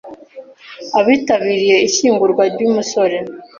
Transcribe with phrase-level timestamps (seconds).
[0.99, 3.17] abitabiriye ishyingurwa ry’umusore